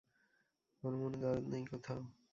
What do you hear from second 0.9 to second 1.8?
মনে দরদ নেই